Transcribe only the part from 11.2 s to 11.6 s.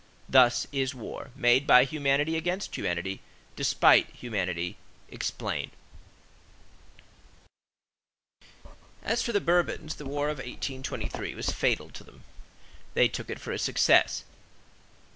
was